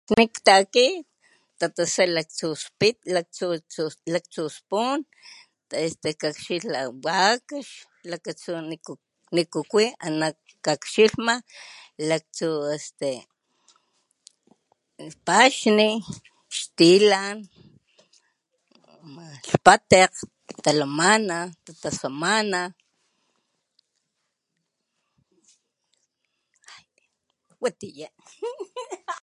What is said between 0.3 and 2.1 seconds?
ktaki tatasa